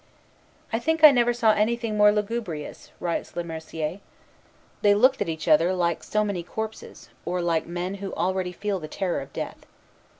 [0.73, 3.99] "I think I never saw anything more lugubrious," writes Le Mercier:
[4.81, 8.79] "they looked at each other like so many corpses, or like men who already feel
[8.79, 9.63] the terror of death.